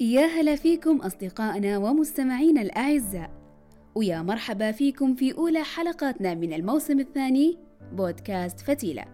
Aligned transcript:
يا 0.00 0.26
هلا 0.26 0.56
فيكم 0.56 0.96
أصدقائنا 0.96 1.78
ومستمعينا 1.78 2.62
الأعزاء 2.62 3.30
ويا 3.94 4.22
مرحبا 4.22 4.72
فيكم 4.72 5.14
في 5.14 5.32
أولى 5.38 5.62
حلقاتنا 5.62 6.34
من 6.34 6.52
الموسم 6.52 7.00
الثاني 7.00 7.58
بودكاست 7.92 8.60
فتيلة. 8.60 9.04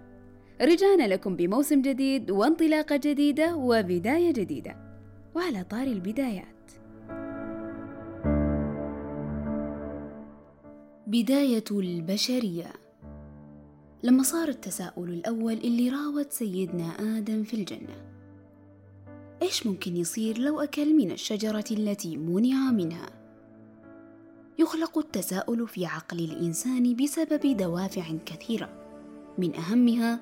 رجعنا 0.62 1.09
لكم 1.09 1.37
بموسم 1.37 1.82
جديد 1.82 2.30
وانطلاقة 2.30 2.96
جديدة 2.96 3.56
وبداية 3.56 4.32
جديدة. 4.32 4.77
وعلى 5.34 5.64
طار 5.64 5.87
البدايات. 5.87 6.73
بداية 11.06 11.64
البشرية. 11.70 12.73
لما 14.02 14.23
صار 14.23 14.48
التساؤل 14.48 15.10
الأول 15.10 15.52
اللي 15.52 15.91
راود 15.91 16.30
سيدنا 16.30 17.19
آدم 17.19 17.42
في 17.42 17.55
الجنة 17.55 18.12
إيش 19.42 19.66
ممكن 19.66 19.96
يصير 19.96 20.38
لو 20.38 20.60
أكل 20.60 20.96
من 20.96 21.10
الشجرة 21.10 21.64
التي 21.70 22.16
منع 22.16 22.70
منها؟ 22.70 23.10
يخلق 24.59 24.98
التساؤل 24.98 25.68
في 25.68 25.87
عقل 25.87 26.18
الإنسان 26.18 26.96
بسبب 26.96 27.56
دوافع 27.56 28.05
كثيرة 28.27 28.68
من 29.38 29.55
أهمها 29.55 30.20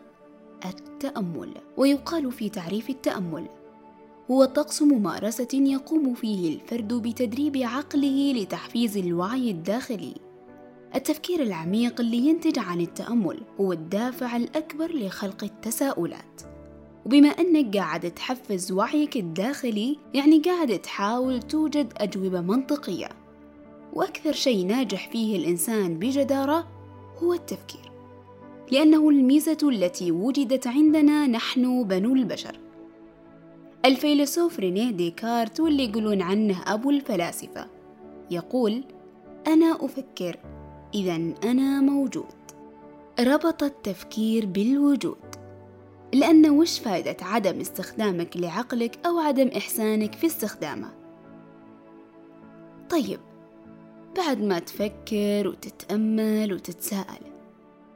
التأمل 0.64 1.54
ويقال 1.76 2.32
في 2.32 2.48
تعريف 2.48 2.90
التأمل 2.90 3.46
هو 4.30 4.44
طقس 4.44 4.82
ممارسة 4.82 5.48
يقوم 5.52 6.14
فيه 6.14 6.54
الفرد 6.54 6.94
بتدريب 6.94 7.56
عقله 7.56 8.32
لتحفيز 8.32 8.96
الوعي 8.96 9.50
الداخلي 9.50 10.14
التفكير 10.94 11.42
العميق 11.42 12.00
اللي 12.00 12.16
ينتج 12.16 12.58
عن 12.58 12.80
التأمل 12.80 13.40
هو 13.60 13.72
الدافع 13.72 14.36
الأكبر 14.36 14.96
لخلق 14.96 15.44
التساؤلات 15.44 16.49
وبما 17.06 17.28
أنك 17.28 17.76
قاعد 17.76 18.10
تحفز 18.10 18.72
وعيك 18.72 19.16
الداخلي 19.16 19.98
يعني 20.14 20.38
قاعد 20.38 20.78
تحاول 20.78 21.42
توجد 21.42 21.92
أجوبة 21.96 22.40
منطقية. 22.40 23.08
وأكثر 23.92 24.32
شيء 24.32 24.66
ناجح 24.66 25.10
فيه 25.10 25.36
الإنسان 25.36 25.98
بجدارة 25.98 26.66
هو 27.22 27.32
التفكير. 27.32 27.92
لأنه 28.72 29.08
الميزة 29.08 29.58
التي 29.62 30.12
وجدت 30.12 30.66
عندنا 30.66 31.26
نحن 31.26 31.84
بنو 31.84 32.14
البشر. 32.14 32.58
الفيلسوف 33.84 34.60
رينيه 34.60 34.90
ديكارت 34.90 35.60
واللي 35.60 35.84
يقولون 35.84 36.22
عنه 36.22 36.62
أبو 36.66 36.90
الفلاسفة 36.90 37.66
يقول 38.30 38.84
أنا 39.46 39.84
أفكر 39.84 40.36
إذا 40.94 41.16
أنا 41.44 41.80
موجود. 41.80 42.24
ربط 43.20 43.62
التفكير 43.62 44.46
بالوجود. 44.46 45.29
لأن 46.12 46.50
وش 46.50 46.78
فائدة 46.78 47.16
عدم 47.22 47.60
استخدامك 47.60 48.36
لعقلك 48.36 49.06
أو 49.06 49.18
عدم 49.18 49.48
إحسانك 49.56 50.14
في 50.14 50.26
استخدامه؟ 50.26 50.90
طيب 52.90 53.20
بعد 54.16 54.42
ما 54.42 54.58
تفكر 54.58 55.48
وتتأمل 55.48 56.52
وتتساءل 56.52 57.22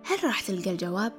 هل 0.05 0.25
راح 0.25 0.41
تلقى 0.41 0.71
الجواب؟ 0.71 1.13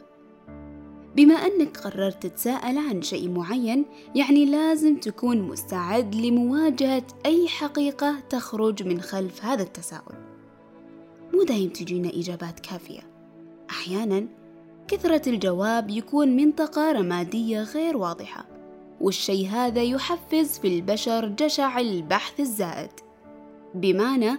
بما 1.15 1.35
أنك 1.35 1.77
قررت 1.77 2.23
تتساءل 2.27 2.77
عن 2.77 3.01
شيء 3.01 3.29
معين 3.29 3.85
يعني 4.15 4.45
لازم 4.45 4.95
تكون 4.95 5.41
مستعد 5.41 6.15
لمواجهة 6.15 7.07
أي 7.25 7.47
حقيقة 7.47 8.19
تخرج 8.29 8.83
من 8.83 9.01
خلف 9.01 9.45
هذا 9.45 9.63
التساؤل. 9.63 10.15
مو 11.33 11.43
دايم 11.43 11.69
تجينا 11.69 12.09
إجابات 12.09 12.59
كافية. 12.59 12.99
أحيانا 13.69 14.27
كثرة 14.87 15.29
الجواب 15.29 15.89
يكون 15.89 16.35
منطقة 16.35 16.91
رمادية 16.91 17.61
غير 17.61 17.97
واضحة 17.97 18.45
والشي 19.01 19.47
هذا 19.47 19.83
يحفز 19.83 20.59
في 20.59 20.67
البشر 20.67 21.25
جشع 21.25 21.79
البحث 21.79 22.39
الزائد. 22.39 22.91
بمعنى 23.73 24.37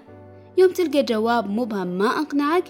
يوم 0.59 0.73
تلقى 0.73 1.03
جواب 1.03 1.51
مبهم 1.51 1.87
ما 1.87 2.07
أقنعك 2.07 2.65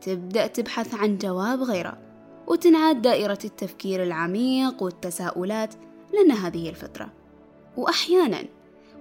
تبدأ 0.00 0.46
تبحث 0.46 0.94
عن 0.94 1.18
جواب 1.18 1.62
غيره 1.62 1.98
وتنعاد 2.46 3.02
دائرة 3.02 3.38
التفكير 3.44 4.02
العميق 4.02 4.82
والتساؤلات 4.82 5.74
لأن 6.12 6.30
هذه 6.30 6.68
الفطرة. 6.68 7.12
وأحيانا 7.76 8.44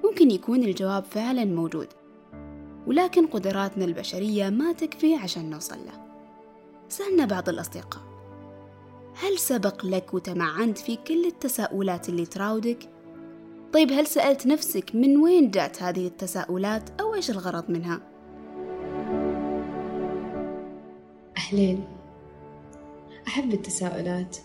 ممكن 0.04 0.32
يكون 0.32 0.64
الجواب 0.64 1.04
فعلا 1.04 1.46
موجود 1.46 1.88
ولكن 2.88 3.28
قدراتنا 3.28 3.86
البشرية 3.86 4.50
ما 4.50 4.72
تكفي 4.72 5.16
عشان 5.16 5.50
نوصل 5.50 5.78
له. 5.86 6.06
سألنا 6.90 7.26
بعض 7.26 7.50
الأصدقاء. 7.50 8.11
هل 9.16 9.38
سبق 9.38 9.86
لك 9.86 10.14
وتمعنت 10.14 10.78
في 10.78 10.96
كل 10.96 11.26
التساؤلات 11.26 12.10
اللي 12.10 12.26
تراودك؟ 12.26 12.90
طيب 13.74 13.92
هل 13.92 14.08
سألت 14.08 14.48
نفسك 14.48 14.96
من 14.96 15.18
وين 15.18 15.52
جات 15.52 15.84
هذه 15.84 16.08
التساؤلات 16.08 17.02
أو 17.02 17.16
إيش 17.16 17.32
الغرض 17.32 17.70
منها؟ 17.70 18.02
أهلين 21.38 21.84
أحب 23.28 23.54
التساؤلات 23.54 24.38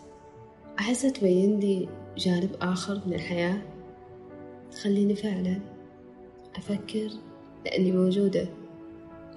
أحسها 0.79 1.11
تبين 1.11 1.61
لي 1.61 1.89
جانب 2.17 2.51
آخر 2.63 3.01
من 3.07 3.15
الحياة 3.15 3.59
تخليني 4.73 5.15
فعلا 5.15 5.61
أفكر 6.57 7.09
لأني 7.65 7.93
موجودة 7.93 8.49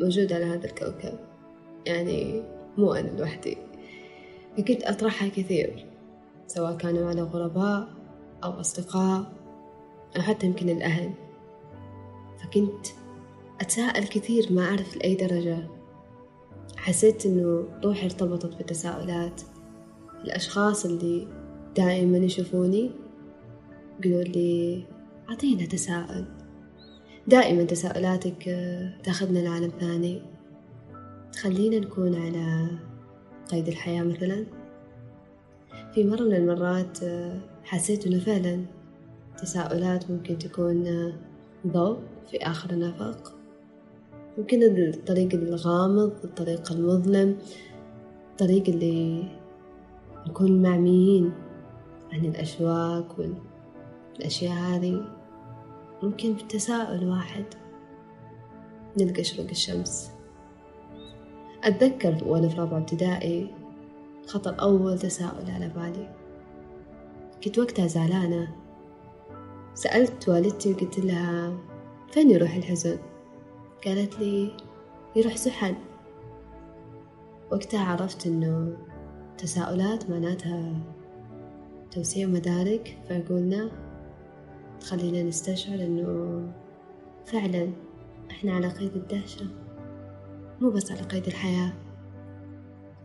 موجودة 0.01 0.35
على 0.35 0.45
هذا 0.45 0.65
الكوكب 0.65 1.19
يعني 1.85 2.43
مو 2.77 2.93
أنا 2.93 3.09
لوحدي 3.17 3.57
فكنت 4.59 4.83
أطرحها 4.83 5.27
كثير 5.29 5.85
سواء 6.47 6.77
كانوا 6.77 7.09
على 7.09 7.21
غرباء 7.21 7.87
أو 8.43 8.59
أصدقاء 8.59 9.31
أو 10.17 10.21
حتى 10.21 10.45
يمكن 10.45 10.69
الأهل. 10.69 11.11
فكنت 12.43 12.87
أتساءل 13.61 14.07
كثير 14.07 14.47
ما 14.53 14.65
أعرف 14.65 14.97
لأي 14.97 15.15
درجة. 15.15 15.67
حسيت 16.77 17.25
إنه 17.25 17.67
روحي 17.83 18.05
ارتبطت 18.05 18.55
بالتساؤلات. 18.55 19.41
الأشخاص 20.23 20.85
اللي 20.85 21.27
دائما 21.75 22.17
يشوفوني 22.17 22.91
يقولوا 23.99 24.23
لي 24.23 24.83
أعطينا 25.29 25.65
تساؤل. 25.65 26.25
دائما 27.27 27.63
تساؤلاتك 27.63 28.43
تأخذنا 29.03 29.39
لعالم 29.39 29.71
ثاني. 29.79 30.21
تخلينا 31.31 31.79
نكون 31.79 32.15
على 32.15 32.69
قيد 33.51 33.67
الحياة 33.67 34.03
مثلا. 34.03 34.45
في 35.93 36.03
مرة 36.03 36.21
من 36.21 36.35
المرات 36.35 36.97
حسيت 37.63 38.07
إنه 38.07 38.19
فعلا 38.19 38.65
تساؤلات 39.37 40.11
ممكن 40.11 40.37
تكون 40.37 41.13
ضوء 41.67 41.99
في 42.31 42.37
آخر 42.37 42.69
النفق. 42.69 43.35
ممكن 44.37 44.63
الطريق 44.63 45.33
الغامض 45.33 46.11
الطريق 46.23 46.71
المظلم 46.71 47.37
الطريق 48.31 48.69
اللي 48.69 49.23
نكون 50.27 50.61
معميين 50.61 51.31
عن 52.13 52.25
الأشواك 52.25 53.05
والأشياء 53.19 54.53
هذه. 54.53 55.05
ممكن 56.03 56.33
بتساؤل 56.33 57.07
واحد 57.07 57.45
نلقى 58.99 59.23
شروق 59.23 59.49
الشمس. 59.49 60.11
أتذكر 61.63 62.17
وأنا 62.25 62.49
في 62.49 62.59
رابعة 62.59 62.77
ابتدائي 62.77 63.47
خطر 64.27 64.61
أول 64.61 64.99
تساؤل 64.99 65.51
على 65.51 65.69
بالي. 65.69 66.15
كنت 67.43 67.59
وقتها 67.59 67.87
زعلانة. 67.87 68.55
سألت 69.73 70.29
والدتي 70.29 70.73
وقلت 70.73 70.99
لها 70.99 71.57
فين 72.11 72.31
يروح 72.31 72.55
الحزن؟ 72.55 72.97
قالت 73.85 74.19
لي 74.19 74.51
يروح 75.15 75.35
سحن. 75.35 75.75
وقتها 77.51 77.85
عرفت 77.85 78.27
إنه 78.27 78.77
تساؤلات 79.37 80.09
معناتها 80.09 80.73
توسيع 81.91 82.27
مدارك 82.27 82.97
في 83.07 83.13
عقولنا 83.13 83.71
تخلينا 84.81 85.23
نستشعر 85.23 85.75
إنه 85.75 86.41
فعلا 87.25 87.69
إحنا 88.31 88.53
على 88.53 88.67
قيد 88.67 88.95
الدهشة. 88.95 89.45
مو 90.61 90.69
بس 90.69 90.91
على 90.91 91.01
قيد 91.01 91.27
الحياة. 91.27 91.73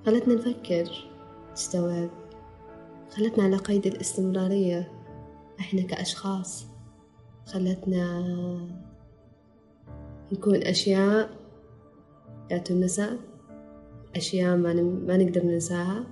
خلتنا 0.06 0.34
نفكر. 0.34 1.10
نستوعب 1.52 2.10
خلتنا 3.10 3.44
على 3.44 3.56
قيد 3.56 3.86
الاستمرارية. 3.86 4.92
إحنا 5.60 5.82
كأشخاص 5.82 6.66
خلتنا 7.46 8.24
نكون 10.32 10.62
أشياء 10.62 11.30
لا 12.50 12.58
تنسى 12.58 13.18
أشياء 14.16 14.56
ما, 14.56 14.72
ما 14.82 15.16
نقدر 15.16 15.44
ننساها. 15.44 16.06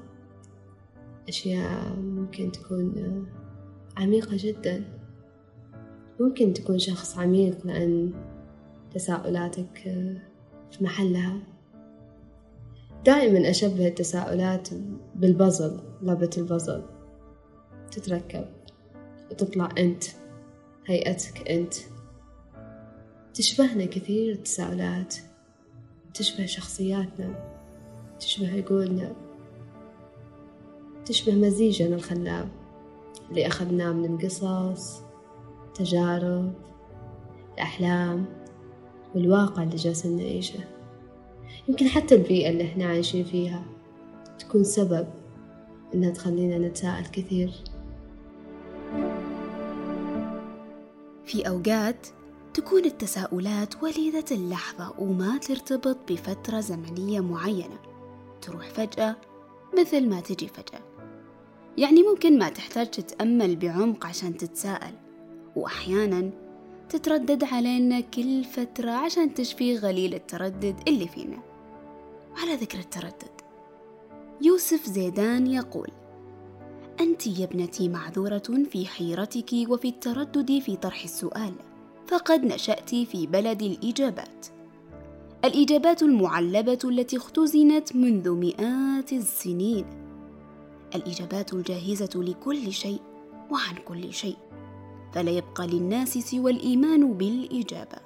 أشياء 1.28 1.96
ممكن 1.96 2.52
تكون 2.52 3.26
عميقة 3.96 4.30
جدا. 4.32 4.84
ممكن 6.20 6.52
تكون 6.52 6.78
شخص 6.78 7.18
عميق 7.18 7.66
لأن 7.66 8.12
تساؤلاتك 8.94 9.94
في 10.72 10.84
محلها. 10.84 11.38
دائما 13.04 13.50
أشبه 13.50 13.88
التساؤلات 13.88 14.69
بالبازل 15.14 15.80
لعبة 16.02 16.30
البازل 16.38 16.82
تتركب 17.90 18.44
وتطلع 19.30 19.69
أنت 19.78 20.04
هيئتك 20.86 21.50
أنت. 21.50 21.74
تشبهنا 23.34 23.84
كثير 23.84 24.32
التساؤلات. 24.32 25.14
تشبه 26.14 26.46
شخصياتنا. 26.46 27.54
تشبه 28.20 28.56
عقولنا. 28.56 29.12
تشبه 31.04 31.34
مزيجنا 31.34 31.94
الخلاب. 31.96 32.48
اللي 33.30 33.46
أخذناه 33.46 33.92
من 33.92 34.04
القصص 34.04 35.02
تجارب 35.75 36.52
الأحلام 37.54 38.41
والواقع 39.14 39.62
اللي 39.62 39.76
جالسين 39.76 40.17
نعيشه. 40.17 40.61
يمكن 41.69 41.88
حتى 41.88 42.14
البيئة 42.14 42.50
اللي 42.50 42.64
إحنا 42.64 42.87
عايشين 42.87 43.25
فيها 43.25 43.64
تكون 44.38 44.64
سبب 44.64 45.06
إنها 45.94 46.11
تخلينا 46.11 46.59
نتساءل 46.59 47.06
كثير. 47.06 47.53
في 51.25 51.49
أوقات 51.49 52.06
تكون 52.55 52.85
التساؤلات 52.85 53.82
وليدة 53.82 54.25
اللحظة 54.31 54.94
وما 54.99 55.38
ترتبط 55.38 56.12
بفترة 56.12 56.61
زمنية 56.61 57.20
معينة. 57.20 57.79
تروح 58.43 58.70
فجأة 58.70 59.17
مثل 59.79 60.09
ما 60.09 60.20
تجي 60.20 60.49
فجأة. 60.49 60.81
يعني 61.79 62.03
ممكن 62.03 62.38
ما 62.38 62.49
تحتاج 62.49 62.91
تتأمل 62.91 63.56
بعمق 63.56 64.06
عشان 64.06 64.37
تتساءل. 64.37 64.94
وأحيانا 65.56 66.31
تتردد 66.92 67.44
علينا 67.44 68.00
كل 68.00 68.44
فترة 68.44 68.90
عشان 68.90 69.34
تشفي 69.34 69.76
غليل 69.76 70.14
التردد 70.14 70.76
اللي 70.88 71.08
فينا. 71.08 71.38
وعلى 72.32 72.54
ذكر 72.54 72.78
التردد 72.78 73.40
يوسف 74.42 74.86
زيدان 74.86 75.46
يقول 75.46 75.88
أنت 77.00 77.26
يا 77.26 77.44
ابنتي 77.44 77.88
معذورة 77.88 78.42
في 78.70 78.86
حيرتك 78.86 79.52
وفي 79.68 79.88
التردد 79.88 80.58
في 80.58 80.76
طرح 80.76 81.04
السؤال 81.04 81.52
فقد 82.08 82.44
نشأت 82.44 82.94
في 82.94 83.26
بلد 83.26 83.62
الإجابات. 83.62 84.46
الإجابات 85.44 86.02
المعلبة 86.02 86.78
التي 86.84 87.16
اختزنت 87.16 87.96
منذ 87.96 88.30
مئات 88.30 89.12
السنين. 89.12 89.84
الإجابات 90.94 91.52
الجاهزة 91.52 92.10
لكل 92.14 92.72
شيء 92.72 93.00
وعن 93.50 93.74
كل 93.84 94.12
شيء. 94.12 94.36
فلا 95.12 95.31
يبقى 95.31 95.67
للناس 95.67 96.19
سوى 96.19 96.50
الإيمان 96.50 97.12
بالإجابة. 97.12 97.99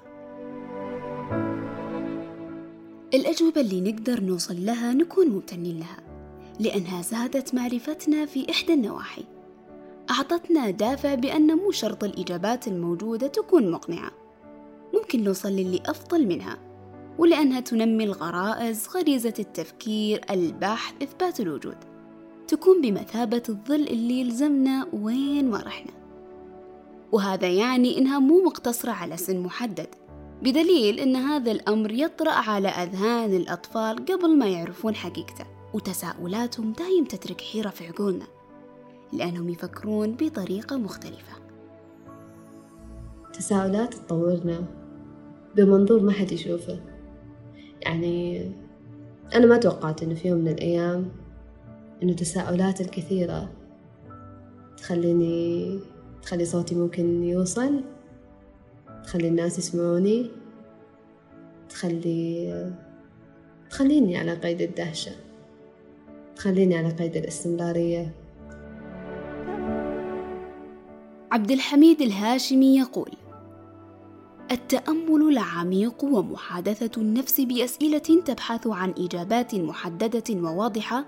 الأجوبة 3.14 3.60
اللي 3.60 3.80
نقدر 3.80 4.20
نوصل 4.20 4.66
لها 4.66 4.92
نكون 4.92 5.28
ممتنين 5.28 5.78
لها 5.78 5.96
لأنها 6.60 7.02
زادت 7.02 7.54
معرفتنا 7.54 8.26
في 8.26 8.50
إحدى 8.50 8.74
النواحي. 8.74 9.24
أعطتنا 10.10 10.70
دافع 10.70 11.14
بأن 11.14 11.56
مو 11.56 11.70
شرط 11.70 12.04
الإجابات 12.04 12.68
الموجودة 12.68 13.26
تكون 13.26 13.70
مقنعة. 13.70 14.10
ممكن 14.94 15.24
نوصل 15.24 15.48
للي 15.48 15.82
أفضل 15.86 16.26
منها 16.26 16.58
ولأنها 17.18 17.60
تنمي 17.60 18.04
الغرائز 18.04 18.88
غريزة 18.88 19.34
التفكير 19.38 20.20
البحث 20.30 20.94
إثبات 21.02 21.40
الوجود. 21.40 21.76
تكون 22.48 22.80
بمثابة 22.80 23.42
الظل 23.48 23.82
اللي 23.86 24.20
يلزمنا 24.20 24.86
وين 24.92 25.50
ما 25.50 25.62
رحنا. 25.62 26.05
وهذا 27.12 27.48
يعني 27.48 27.98
إنها 27.98 28.18
مو 28.18 28.42
مقتصرة 28.42 28.90
على 28.90 29.16
سن 29.16 29.40
محدد 29.40 29.88
بدليل 30.42 31.00
إن 31.00 31.16
هذا 31.16 31.52
الأمر 31.52 31.92
يطرأ 31.92 32.30
على 32.30 32.68
أذهان 32.68 33.34
الأطفال 33.34 34.04
قبل 34.04 34.38
ما 34.38 34.48
يعرفون 34.48 34.94
حقيقته 34.94 35.44
وتساؤلاتهم 35.74 36.72
دايم 36.72 37.04
تترك 37.04 37.40
حيرة 37.40 37.68
في 37.68 37.86
عقولنا 37.86 38.26
لأنهم 39.12 39.48
يفكرون 39.48 40.16
بطريقة 40.20 40.76
مختلفة. 40.76 41.32
تساؤلات 43.32 43.94
تطورنا 43.94 44.64
بمنظور 45.56 46.02
ما 46.02 46.12
حد 46.12 46.32
يشوفه. 46.32 46.80
يعني 47.82 48.50
أنا 49.34 49.46
ما 49.46 49.56
توقعت 49.56 50.02
إنه 50.02 50.14
في 50.14 50.28
يوم 50.28 50.38
من 50.38 50.48
الأيام 50.48 51.08
إنه 52.02 52.12
تساؤلات 52.12 52.80
الكثيرة 52.80 53.48
تخليني 54.76 55.80
تخلي 56.26 56.44
صوتي 56.44 56.74
ممكن 56.74 57.22
يوصل. 57.22 57.80
تخلي 59.04 59.28
الناس 59.28 59.58
يسمعوني. 59.58 60.30
تخلي 61.68 62.72
تخليني 63.70 64.16
على 64.16 64.34
قيد 64.34 64.60
الدهشة. 64.60 65.12
تخليني 66.36 66.76
على 66.78 66.88
قيد 66.88 67.16
الاستمرارية. 67.16 68.14
عبد 71.32 71.50
الحميد 71.50 72.02
الهاشمي 72.02 72.78
يقول 72.78 73.10
التأمل 74.50 75.28
العميق 75.32 76.04
ومحادثة 76.04 77.02
النفس 77.02 77.40
بأسئلة 77.40 78.22
تبحث 78.24 78.66
عن 78.66 78.94
إجابات 78.98 79.54
محددة 79.54 80.40
وواضحة 80.42 81.04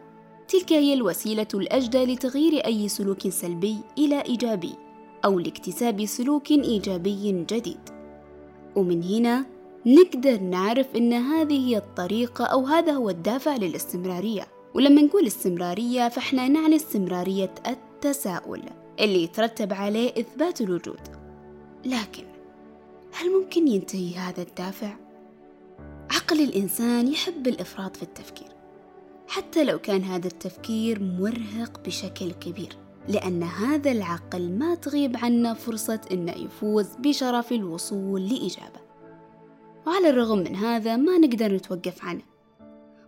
تلك 0.48 0.72
هي 0.72 0.94
الوسيلة 0.94 1.48
الأجدى 1.54 2.04
لتغيير 2.04 2.66
أي 2.66 2.88
سلوك 2.88 3.28
سلبي 3.28 3.76
إلى 3.98 4.22
إيجابي. 4.22 4.87
أو 5.24 5.38
لاكتساب 5.38 6.04
سلوك 6.04 6.50
إيجابي 6.50 7.44
جديد. 7.50 7.80
ومن 8.76 9.02
هنا 9.02 9.46
نقدر 9.86 10.40
نعرف 10.40 10.96
إن 10.96 11.12
هذه 11.12 11.68
هي 11.68 11.76
الطريقة 11.76 12.44
أو 12.44 12.66
هذا 12.66 12.92
هو 12.92 13.10
الدافع 13.10 13.56
للاستمرارية. 13.56 14.46
ولما 14.74 15.02
نقول 15.02 15.26
استمرارية 15.26 16.08
فإحنا 16.08 16.48
نعني 16.48 16.76
استمرارية 16.76 17.54
التساؤل 17.66 18.62
اللي 19.00 19.22
يترتب 19.22 19.72
عليه 19.72 20.10
إثبات 20.10 20.60
الوجود. 20.60 21.00
لكن 21.84 22.24
هل 23.12 23.32
ممكن 23.40 23.68
ينتهي 23.68 24.14
هذا 24.14 24.42
الدافع؟ 24.42 24.96
عقل 26.10 26.40
الإنسان 26.40 27.08
يحب 27.08 27.46
الإفراط 27.46 27.96
في 27.96 28.02
التفكير 28.02 28.48
حتى 29.28 29.64
لو 29.64 29.78
كان 29.78 30.02
هذا 30.02 30.26
التفكير 30.26 31.02
مرهق 31.02 31.80
بشكل 31.86 32.32
كبير. 32.32 32.76
لأن 33.08 33.42
هذا 33.42 33.90
العقل 33.90 34.50
ما 34.50 34.74
تغيب 34.74 35.16
عنا 35.16 35.54
فرصة 35.54 36.00
انه 36.12 36.32
يفوز 36.32 36.86
بشرف 36.98 37.52
الوصول 37.52 38.28
لإجابة. 38.28 38.80
وعلى 39.86 40.10
الرغم 40.10 40.38
من 40.38 40.56
هذا 40.56 40.96
ما 40.96 41.18
نقدر 41.18 41.52
نتوقف 41.52 42.04
عنه. 42.04 42.22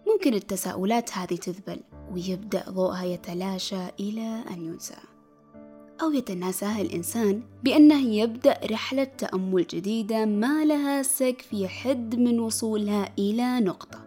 ممكن 0.06 0.34
التساؤلات 0.34 1.18
هذه 1.18 1.34
تذبل 1.34 1.80
ويبدأ 2.12 2.64
ضوءها 2.70 3.04
يتلاشى 3.04 3.88
إلى 4.00 4.42
أن 4.50 4.64
ينسى. 4.64 4.96
أو 6.02 6.12
يتناساها 6.12 6.80
الإنسان 6.80 7.42
بأنه 7.64 8.14
يبدأ 8.14 8.60
رحلة 8.70 9.04
تأمل 9.04 9.66
جديدة 9.66 10.24
ما 10.24 10.64
لها 10.64 11.02
سقف 11.02 11.52
يحد 11.52 12.14
من 12.14 12.40
وصولها 12.40 13.12
إلى 13.18 13.60
نقطة. 13.60 14.04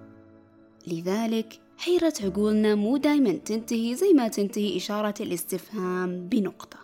لذلك 0.87 1.62
حيرة 1.77 2.13
عقولنا 2.23 2.75
مو 2.75 2.97
دايما 2.97 3.31
تنتهي 3.31 3.95
زي 3.95 4.13
ما 4.13 4.27
تنتهي 4.27 4.77
إشارة 4.77 5.13
الاستفهام 5.19 6.27
بنقطة. 6.29 6.77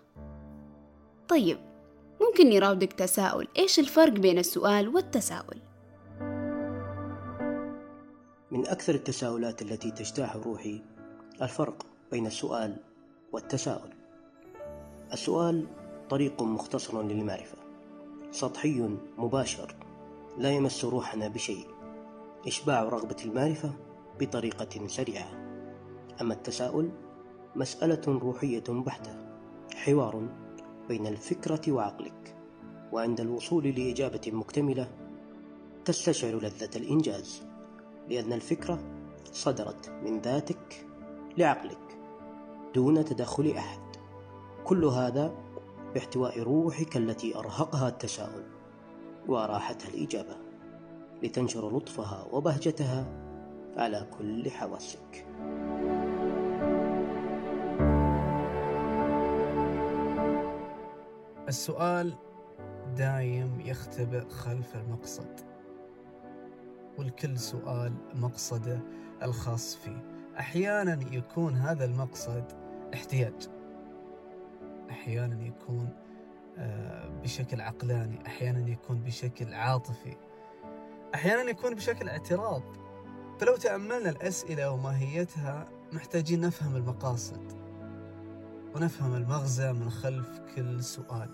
طيب 1.28 1.58
ممكن 2.22 2.52
يراودك 2.52 2.94
تساؤل 2.94 3.48
إيش 3.58 3.80
الفرق 3.80 4.14
بين 4.14 4.38
السؤال 4.38 4.88
والتساؤل؟ 4.88 5.58
من 8.52 8.68
أكثر 8.68 8.96
التساؤلات 8.96 9.62
التي 9.62 9.92
تجتاح 9.92 10.36
روحي 10.36 10.82
الفرق 11.42 11.86
بين 12.12 12.28
السؤال 12.28 12.76
والتساؤل. 13.32 13.90
السؤال 15.14 15.68
طريق 16.10 16.42
مختصر 16.42 17.04
للمعرفة 17.04 17.58
سطحي 18.32 18.90
مباشر 19.18 19.76
لا 20.38 20.52
يمس 20.52 20.86
روحنا 20.86 21.28
بشيء. 21.28 21.68
إشباع 22.48 22.84
رغبة 22.84 23.16
المعرفة 23.26 23.74
بطريقة 24.20 24.88
سريعة. 24.88 25.30
أما 26.22 26.34
التساؤل 26.34 26.92
مسألة 27.56 28.02
روحية 28.08 28.64
بحتة 28.70 29.30
حوار 29.76 30.30
بين 30.88 31.08
الفكرة 31.08 31.72
وعقلك 31.72 32.36
وعند 32.92 33.20
الوصول 33.20 33.68
لإجابة 33.68 34.22
مكتملة 34.28 34.88
تستشعر 35.86 36.36
لذة 36.36 36.70
الإنجاز 36.76 37.44
لأن 38.10 38.34
الفكرة 38.34 38.80
صدرت 39.32 39.90
من 39.90 40.20
ذاتك 40.20 40.86
لعقلك 41.38 42.00
دون 42.76 43.06
تدخل 43.06 43.54
أحد. 43.58 43.80
كل 44.64 44.86
هذا 44.86 45.36
باحتواء 45.94 46.40
روحك 46.40 46.98
التي 46.98 47.36
أرهقها 47.36 47.88
التساؤل 47.88 48.44
وأراحتها 49.28 49.88
الإجابة 49.88 50.38
لتنشر 51.24 51.78
لطفها 51.78 52.28
وبهجتها 52.32 53.29
على 53.78 54.08
كل 54.18 54.52
حواسك. 54.52 55.26
السؤال 61.48 62.14
دايم 62.98 63.62
يختبئ 63.62 64.30
خلف 64.30 64.76
المقصد 64.76 65.40
والكل 66.98 67.38
سؤال 67.38 67.94
مقصده 68.16 68.80
الخاص 69.24 69.76
فيه. 69.76 70.04
أحيانا 70.40 71.00
يكون 71.12 71.54
هذا 71.54 71.86
المقصد 71.86 72.44
احتياج. 72.94 73.50
أحيانا 74.90 75.46
يكون 75.46 75.90
آه، 76.58 77.08
بشكل 77.24 77.62
عقلاني 77.62 78.26
أحيانا 78.28 78.70
يكون 78.70 79.02
بشكل 79.02 79.54
عاطفي. 79.54 80.16
أحيانا 81.16 81.50
يكون 81.50 81.76
بشكل 81.76 82.10
اعتراض. 82.10 82.62
فلو 83.40 83.56
تأملنا 83.56 84.10
الأسئلة 84.10 84.72
وماهيتها 84.72 85.68
محتاجين 85.94 86.42
نفهم 86.42 86.76
المقاصد. 86.76 87.42
ونفهم 88.76 89.16
المغزى 89.16 89.74
من 89.74 89.90
خلف 89.90 90.28
كل 90.56 90.84
سؤال. 90.84 91.30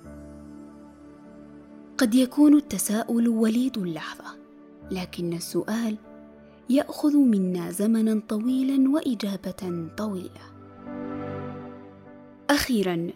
قد 1.98 2.16
يكون 2.16 2.56
التساؤل 2.58 3.28
وليد 3.28 3.78
اللحظة 3.78 4.26
لكن 4.92 5.34
السؤال 5.34 5.98
يأخذ 6.70 7.18
منا 7.18 7.72
زمنا 7.72 8.22
طويلا 8.30 8.90
وإجابة 8.90 9.90
طويلة. 9.98 10.42
أخيرا 12.50 13.10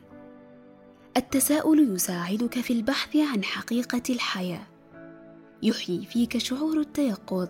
التساؤل 1.17 1.95
يساعدك 1.95 2.61
في 2.61 2.73
البحث 2.73 3.15
عن 3.15 3.43
حقيقة 3.43 4.03
الحياة. 4.09 4.67
يحيي 5.63 6.05
فيك 6.05 6.37
شعور 6.37 6.79
التيقظ. 6.79 7.47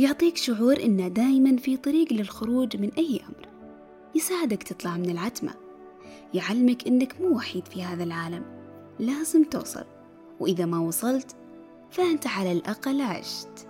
يعطيك 0.00 0.36
شعور 0.36 0.82
إن 0.82 1.12
دائما 1.12 1.56
في 1.56 1.76
طريق 1.76 2.12
للخروج 2.12 2.76
من 2.76 2.90
أي 2.98 3.20
أمر. 3.28 3.48
يساعدك 4.14 4.62
تطلع 4.62 4.96
من 4.96 5.10
العتمة. 5.10 5.54
يعلمك 6.34 6.86
إنك 6.86 7.20
مو 7.20 7.36
وحيد 7.36 7.66
في 7.66 7.82
هذا 7.82 8.04
العالم. 8.04 8.42
لازم 8.98 9.44
توصل. 9.44 9.84
وإذا 10.40 10.66
ما 10.66 10.78
وصلت 10.78 11.36
فأنت 11.90 12.26
على 12.26 12.52
الأقل 12.52 13.00
عشت. 13.00 13.68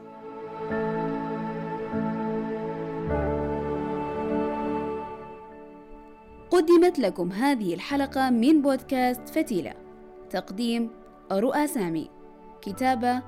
قدمت 6.51 6.99
لكم 6.99 7.33
هذه 7.33 7.75
الحلقة 7.75 8.31
من 8.31 8.63
بودكاست 8.63 9.29
فتيلة. 9.29 9.75
تقديم 10.31 10.91
رؤى 11.33 11.67
سامي. 11.67 12.11
كتابة 12.63 13.23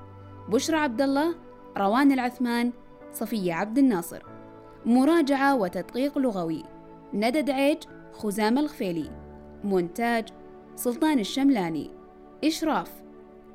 بشرى 0.49 0.77
عبد 0.77 1.03
الله 1.03 1.35
روان 1.77 2.13
العثمان 2.13 2.73
صفية 3.13 3.55
عبد 3.55 3.79
الناصر. 3.79 4.23
مراجعة 4.87 5.57
وتدقيق 5.57 6.19
لغوي. 6.19 6.63
ندى 7.15 7.43
دعيج 7.43 7.79
خزام 8.13 8.59
الغفيلي 8.59 9.11
مونتاج 9.65 10.29
سلطان 10.75 11.19
الشملاني. 11.19 11.91
إشراف 12.45 13.03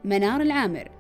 منار 0.04 0.42
العامر. 0.42 0.92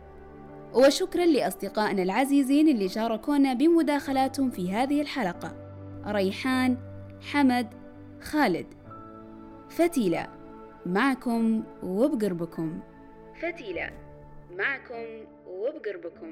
وشكرا 0.73 1.25
لأصدقائنا 1.25 2.03
العزيزين 2.03 2.67
اللي 2.69 2.89
شاركونا 2.89 3.53
بمداخلاتهم 3.53 4.49
في 4.49 4.71
هذه 4.71 5.01
الحلقة. 5.01 5.55
ريحان 6.07 6.77
حمد 7.31 7.67
خالد. 8.21 8.67
فتيلة 9.69 10.27
معكم 10.85 11.63
وبقربكم. 11.83 12.79
فتيلة 13.41 13.89
معكم 14.57 15.25
وبقربكم. 15.47 16.31